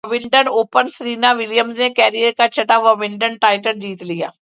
[0.03, 4.29] Wimbledon Open Serena ولیمزنےکیرئیر کا چھٹا ومبلڈن ٹائٹل جیت لیا